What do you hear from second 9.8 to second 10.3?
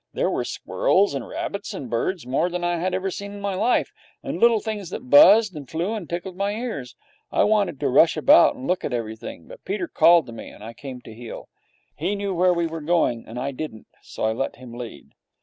called